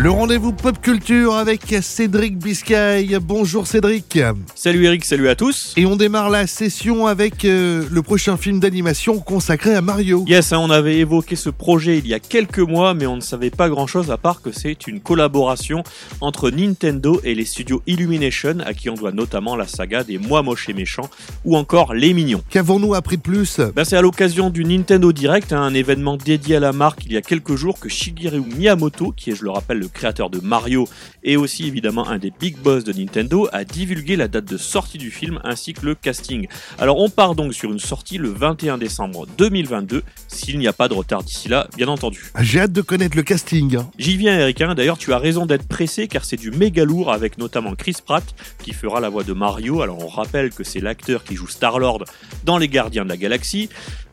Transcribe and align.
Le 0.00 0.12
rendez-vous 0.12 0.52
pop 0.52 0.80
culture 0.80 1.34
avec 1.34 1.74
Cédric 1.82 2.38
Biscay. 2.38 3.18
Bonjour 3.20 3.66
Cédric. 3.66 4.20
Salut 4.54 4.84
Eric, 4.84 5.04
salut 5.04 5.28
à 5.28 5.34
tous. 5.34 5.74
Et 5.76 5.86
on 5.86 5.96
démarre 5.96 6.30
la 6.30 6.46
session 6.46 7.08
avec 7.08 7.44
euh, 7.44 7.84
le 7.90 8.02
prochain 8.02 8.36
film 8.36 8.60
d'animation 8.60 9.18
consacré 9.18 9.74
à 9.74 9.82
Mario. 9.82 10.24
Yes, 10.28 10.52
hein, 10.52 10.60
on 10.60 10.70
avait 10.70 10.98
évoqué 10.98 11.34
ce 11.34 11.50
projet 11.50 11.98
il 11.98 12.06
y 12.06 12.14
a 12.14 12.20
quelques 12.20 12.60
mois, 12.60 12.94
mais 12.94 13.06
on 13.06 13.16
ne 13.16 13.20
savait 13.20 13.50
pas 13.50 13.68
grand-chose 13.68 14.12
à 14.12 14.16
part 14.16 14.40
que 14.40 14.52
c'est 14.52 14.86
une 14.86 15.00
collaboration 15.00 15.82
entre 16.20 16.50
Nintendo 16.50 17.20
et 17.24 17.34
les 17.34 17.44
studios 17.44 17.82
Illumination, 17.88 18.58
à 18.64 18.74
qui 18.74 18.90
on 18.90 18.94
doit 18.94 19.10
notamment 19.10 19.56
la 19.56 19.66
saga 19.66 20.04
des 20.04 20.18
Moi 20.18 20.42
Moches 20.42 20.68
et 20.68 20.74
Méchants, 20.74 21.10
ou 21.44 21.56
encore 21.56 21.92
Les 21.92 22.14
Mignons. 22.14 22.44
Qu'avons-nous 22.50 22.94
appris 22.94 23.16
de 23.16 23.22
plus? 23.22 23.58
Ben, 23.74 23.84
C'est 23.84 23.96
à 23.96 24.02
l'occasion 24.02 24.50
du 24.50 24.64
Nintendo 24.64 25.10
Direct, 25.10 25.52
hein, 25.52 25.60
un 25.60 25.74
événement 25.74 26.16
dédié 26.16 26.54
à 26.54 26.60
la 26.60 26.72
marque 26.72 27.04
il 27.04 27.14
y 27.14 27.16
a 27.16 27.20
quelques 27.20 27.56
jours, 27.56 27.80
que 27.80 27.88
Shigeru 27.88 28.42
Miyamoto, 28.42 29.10
qui 29.10 29.30
est, 29.30 29.34
je 29.34 29.42
le 29.42 29.50
rappelle, 29.50 29.78
le 29.78 29.87
créateur 29.92 30.30
de 30.30 30.40
Mario 30.40 30.88
et 31.22 31.36
aussi 31.36 31.66
évidemment 31.66 32.08
un 32.08 32.18
des 32.18 32.32
big 32.38 32.56
boss 32.56 32.84
de 32.84 32.92
Nintendo, 32.92 33.48
a 33.52 33.64
divulgué 33.64 34.16
la 34.16 34.28
date 34.28 34.44
de 34.44 34.56
sortie 34.56 34.98
du 34.98 35.10
film 35.10 35.40
ainsi 35.44 35.72
que 35.72 35.84
le 35.84 35.94
casting. 35.94 36.46
Alors 36.78 36.98
on 36.98 37.10
part 37.10 37.34
donc 37.34 37.54
sur 37.54 37.70
une 37.72 37.78
sortie 37.78 38.18
le 38.18 38.30
21 38.30 38.78
décembre 38.78 39.26
2022, 39.36 40.02
s'il 40.28 40.58
n'y 40.58 40.68
a 40.68 40.72
pas 40.72 40.88
de 40.88 40.94
retard 40.94 41.22
d'ici 41.22 41.48
là, 41.48 41.68
bien 41.76 41.88
entendu. 41.88 42.30
J'ai 42.40 42.60
hâte 42.60 42.72
de 42.72 42.82
connaître 42.82 43.16
le 43.16 43.22
casting. 43.22 43.78
J'y 43.98 44.16
viens 44.16 44.38
Eric, 44.38 44.60
hein. 44.60 44.74
d'ailleurs 44.74 44.98
tu 44.98 45.12
as 45.12 45.18
raison 45.18 45.46
d'être 45.46 45.66
pressé 45.66 46.08
car 46.08 46.24
c'est 46.24 46.36
du 46.36 46.50
méga 46.50 46.84
lourd 46.84 47.12
avec 47.12 47.38
notamment 47.38 47.74
Chris 47.74 47.96
Pratt 48.04 48.24
qui 48.62 48.72
fera 48.72 49.00
la 49.00 49.08
voix 49.08 49.24
de 49.24 49.32
Mario. 49.32 49.82
Alors 49.82 50.04
on 50.04 50.08
rappelle 50.08 50.50
que 50.50 50.64
c'est 50.64 50.80
l'acteur 50.80 51.24
qui 51.24 51.34
joue 51.34 51.48
Star-Lord 51.48 52.04
dans 52.44 52.58
Les 52.58 52.68
Gardiens 52.68 53.04
de 53.04 53.08
la 53.08 53.16
Galaxie. 53.16 53.68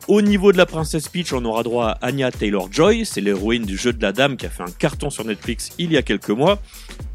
Au 0.08 0.22
niveau 0.22 0.52
de 0.52 0.56
la 0.56 0.66
princesse 0.66 1.08
Peach, 1.08 1.32
on 1.32 1.44
aura 1.44 1.64
droit 1.64 1.88
à 1.88 2.06
Anya 2.06 2.30
Taylor-Joy, 2.30 3.04
c'est 3.04 3.20
l'héroïne 3.20 3.64
du 3.64 3.76
jeu 3.76 3.92
de 3.92 4.00
la 4.00 4.12
dame 4.12 4.36
qui 4.36 4.46
a 4.46 4.50
fait 4.50 4.62
un 4.62 4.70
carton 4.70 5.10
sur 5.10 5.24
Netflix 5.24 5.70
il 5.78 5.90
y 5.90 5.96
a 5.96 6.02
quelques 6.02 6.30
mois. 6.30 6.60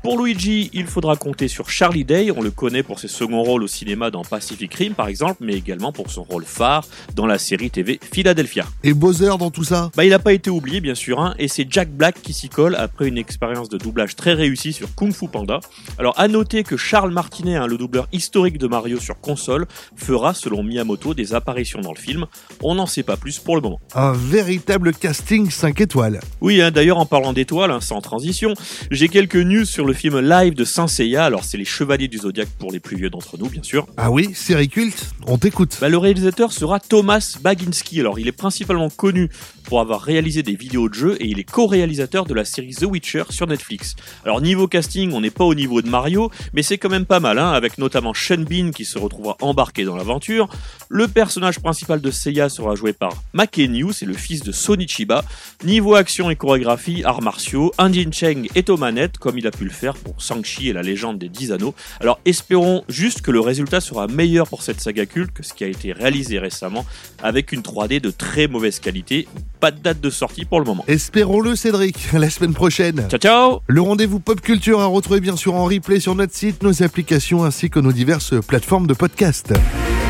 Pour 0.03 0.19
Luigi, 0.19 0.71
il 0.73 0.87
faudra 0.87 1.15
compter 1.15 1.47
sur 1.47 1.69
Charlie 1.69 2.03
Day, 2.03 2.31
on 2.35 2.41
le 2.41 2.49
connaît 2.49 2.81
pour 2.81 2.97
ses 2.97 3.07
seconds 3.07 3.43
rôles 3.43 3.61
au 3.61 3.67
cinéma 3.67 4.09
dans 4.09 4.23
Pacific 4.23 4.73
Rim 4.73 4.93
par 4.95 5.07
exemple, 5.07 5.35
mais 5.41 5.53
également 5.53 5.91
pour 5.91 6.09
son 6.09 6.23
rôle 6.23 6.43
phare 6.43 6.83
dans 7.13 7.27
la 7.27 7.37
série 7.37 7.69
TV 7.69 7.99
Philadelphia. 8.11 8.65
Et 8.83 8.95
Bowser 8.95 9.37
dans 9.37 9.51
tout 9.51 9.63
ça? 9.63 9.91
Bah 9.95 10.03
il 10.03 10.09
n'a 10.09 10.17
pas 10.17 10.33
été 10.33 10.49
oublié 10.49 10.81
bien 10.81 10.95
sûr, 10.95 11.19
hein, 11.19 11.35
et 11.37 11.47
c'est 11.47 11.67
Jack 11.69 11.91
Black 11.91 12.19
qui 12.19 12.33
s'y 12.33 12.49
colle 12.49 12.73
après 12.73 13.09
une 13.09 13.19
expérience 13.19 13.69
de 13.69 13.77
doublage 13.77 14.15
très 14.15 14.33
réussie 14.33 14.73
sur 14.73 14.95
Kung 14.95 15.13
Fu 15.13 15.27
Panda. 15.27 15.59
Alors 15.99 16.19
à 16.19 16.27
noter 16.27 16.63
que 16.63 16.77
Charles 16.77 17.11
Martinet, 17.11 17.57
hein, 17.57 17.67
le 17.67 17.77
doubleur 17.77 18.07
historique 18.11 18.57
de 18.57 18.65
Mario 18.65 18.99
sur 18.99 19.21
console, 19.21 19.67
fera 19.95 20.33
selon 20.33 20.63
Miyamoto 20.63 21.13
des 21.13 21.35
apparitions 21.35 21.79
dans 21.79 21.93
le 21.93 21.99
film. 21.99 22.25
On 22.63 22.73
n'en 22.73 22.87
sait 22.87 23.03
pas 23.03 23.17
plus 23.17 23.37
pour 23.37 23.55
le 23.55 23.61
moment. 23.61 23.79
Un 23.93 24.13
véritable 24.13 24.93
casting 24.95 25.51
5 25.51 25.79
étoiles. 25.79 26.21
Oui, 26.41 26.59
hein, 26.59 26.71
d'ailleurs 26.71 26.97
en 26.97 27.05
parlant 27.05 27.33
d'étoiles, 27.33 27.69
hein, 27.69 27.81
sans 27.81 28.01
transition, 28.01 28.55
j'ai 28.89 29.07
quelques 29.07 29.35
news 29.35 29.63
sur 29.63 29.85
le 29.85 29.90
le 29.91 29.97
film 29.97 30.21
live 30.21 30.53
de 30.53 30.63
Saint 30.63 30.87
Seiya. 30.87 31.25
Alors, 31.25 31.43
c'est 31.43 31.57
les 31.57 31.65
Chevaliers 31.65 32.07
du 32.07 32.19
Zodiaque 32.19 32.47
pour 32.57 32.71
les 32.71 32.79
plus 32.79 32.95
vieux 32.95 33.09
d'entre 33.09 33.37
nous, 33.37 33.49
bien 33.49 33.61
sûr. 33.61 33.87
Ah 33.97 34.09
oui, 34.09 34.33
série 34.33 34.69
culte, 34.69 35.11
on 35.27 35.37
t'écoute. 35.37 35.79
Bah, 35.81 35.89
le 35.89 35.97
réalisateur 35.97 36.53
sera 36.53 36.79
Thomas 36.79 37.37
Baginski. 37.41 37.99
Alors, 37.99 38.17
il 38.17 38.25
est 38.25 38.31
principalement 38.31 38.89
connu 38.89 39.29
pour 39.65 39.81
avoir 39.81 39.99
réalisé 39.99 40.43
des 40.43 40.55
vidéos 40.55 40.87
de 40.87 40.93
jeux 40.93 41.17
et 41.19 41.25
il 41.25 41.39
est 41.39 41.43
co-réalisateur 41.43 42.23
de 42.23 42.33
la 42.33 42.45
série 42.45 42.73
The 42.73 42.83
Witcher 42.83 43.23
sur 43.31 43.47
Netflix. 43.47 43.97
Alors, 44.23 44.39
niveau 44.39 44.65
casting, 44.65 45.11
on 45.11 45.19
n'est 45.19 45.29
pas 45.29 45.43
au 45.43 45.55
niveau 45.55 45.81
de 45.81 45.89
Mario, 45.89 46.31
mais 46.53 46.63
c'est 46.63 46.77
quand 46.77 46.89
même 46.89 47.05
pas 47.05 47.19
mal, 47.19 47.37
hein, 47.37 47.51
avec 47.51 47.77
notamment 47.77 48.13
Sean 48.13 48.45
Bean 48.49 48.71
qui 48.71 48.85
se 48.85 48.97
retrouvera 48.97 49.35
embarqué 49.41 49.83
dans 49.83 49.97
l'aventure. 49.97 50.47
Le 50.87 51.09
personnage 51.09 51.59
principal 51.59 51.99
de 51.99 52.11
Seiya 52.11 52.47
sera 52.47 52.75
joué 52.75 52.93
par 52.93 53.11
Makenyu, 53.33 53.91
c'est 53.91 54.05
le 54.05 54.13
fils 54.13 54.41
de 54.41 54.53
Sonichiba. 54.53 55.25
Niveau 55.65 55.95
action 55.95 56.29
et 56.29 56.37
chorégraphie, 56.37 57.03
arts 57.03 57.21
martiaux, 57.21 57.73
Anjin 57.77 58.11
Cheng 58.13 58.47
est 58.55 58.69
aux 58.69 58.77
manettes, 58.77 59.17
comme 59.17 59.37
il 59.37 59.45
a 59.47 59.51
pu 59.51 59.65
le 59.65 59.69
faire 59.81 59.95
pour 59.95 60.21
Shang-Chi 60.21 60.69
et 60.69 60.73
la 60.73 60.83
légende 60.83 61.17
des 61.17 61.27
10 61.27 61.53
anneaux. 61.53 61.73
Alors 61.99 62.19
espérons 62.25 62.83
juste 62.87 63.21
que 63.21 63.31
le 63.31 63.39
résultat 63.39 63.81
sera 63.81 64.05
meilleur 64.05 64.47
pour 64.47 64.61
cette 64.61 64.79
saga 64.79 65.07
culte 65.07 65.33
que 65.33 65.43
ce 65.43 65.55
qui 65.55 65.63
a 65.63 65.67
été 65.67 65.91
réalisé 65.91 66.37
récemment 66.37 66.85
avec 67.23 67.51
une 67.51 67.61
3D 67.61 67.99
de 67.99 68.11
très 68.11 68.47
mauvaise 68.47 68.79
qualité. 68.79 69.27
Pas 69.59 69.71
de 69.71 69.79
date 69.79 69.99
de 69.99 70.09
sortie 70.11 70.45
pour 70.45 70.59
le 70.59 70.65
moment. 70.65 70.85
Espérons-le 70.87 71.55
Cédric, 71.55 72.11
la 72.13 72.29
semaine 72.29 72.53
prochaine. 72.53 73.07
Ciao 73.09 73.19
ciao 73.19 73.61
Le 73.65 73.81
rendez-vous 73.81 74.19
pop 74.19 74.39
culture 74.39 74.79
à 74.81 74.85
retrouver 74.85 75.19
bien 75.19 75.35
sûr 75.35 75.55
en 75.55 75.65
replay 75.65 75.99
sur 75.99 76.13
notre 76.13 76.35
site, 76.35 76.61
nos 76.61 76.83
applications 76.83 77.43
ainsi 77.43 77.71
que 77.71 77.79
nos 77.79 77.91
diverses 77.91 78.35
plateformes 78.45 78.85
de 78.85 78.93
podcast. 78.93 79.53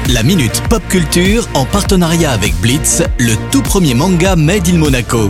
La 0.09 0.23
Minute 0.23 0.61
Pop 0.69 0.83
Culture 0.89 1.47
en 1.53 1.63
partenariat 1.63 2.31
avec 2.31 2.53
Blitz, 2.59 3.03
le 3.19 3.35
tout 3.51 3.61
premier 3.61 3.93
manga 3.93 4.35
Made 4.35 4.67
in 4.67 4.77
Monaco. 4.77 5.29